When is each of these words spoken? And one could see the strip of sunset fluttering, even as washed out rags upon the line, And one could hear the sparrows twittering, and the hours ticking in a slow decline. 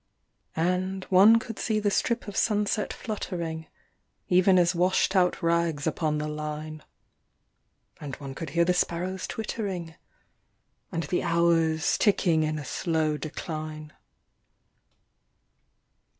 And 0.55 1.03
one 1.11 1.37
could 1.37 1.59
see 1.59 1.79
the 1.79 1.91
strip 1.91 2.27
of 2.27 2.35
sunset 2.35 2.91
fluttering, 2.91 3.67
even 4.29 4.57
as 4.57 4.73
washed 4.73 5.15
out 5.15 5.43
rags 5.43 5.85
upon 5.85 6.17
the 6.17 6.27
line, 6.27 6.81
And 7.99 8.15
one 8.15 8.33
could 8.33 8.49
hear 8.57 8.65
the 8.65 8.73
sparrows 8.73 9.27
twittering, 9.27 9.93
and 10.91 11.03
the 11.03 11.21
hours 11.21 11.99
ticking 11.99 12.41
in 12.41 12.57
a 12.57 12.65
slow 12.65 13.15
decline. 13.15 13.93